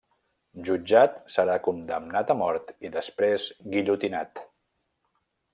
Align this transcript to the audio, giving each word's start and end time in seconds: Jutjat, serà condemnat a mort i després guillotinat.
Jutjat, 0.69 1.19
serà 1.33 1.57
condemnat 1.67 2.33
a 2.35 2.37
mort 2.41 2.73
i 2.89 2.93
després 2.97 3.47
guillotinat. 3.75 4.47